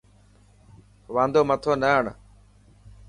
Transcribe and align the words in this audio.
واندو 1.13 1.41
مٿو 1.49 1.71
نه 1.81 1.87
هڻ. 1.95 2.05